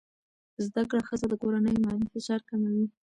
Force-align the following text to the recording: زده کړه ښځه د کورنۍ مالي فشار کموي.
زده 0.65 0.83
کړه 0.89 1.01
ښځه 1.09 1.25
د 1.29 1.33
کورنۍ 1.41 1.75
مالي 1.85 2.07
فشار 2.13 2.41
کموي. 2.49 2.85